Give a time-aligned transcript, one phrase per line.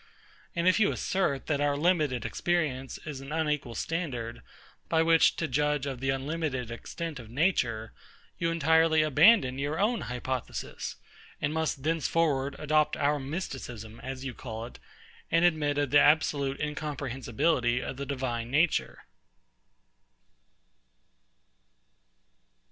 [0.55, 4.41] And if you assert, that our limited experience is an unequal standard,
[4.89, 7.93] by which to judge of the unlimited extent of nature;
[8.39, 10.95] you entirely abandon your own hypothesis,
[11.39, 14.79] and must thenceforward adopt our Mysticism, as you call it,
[15.29, 19.05] and admit of the absolute incomprehensibility of the Divine Nature.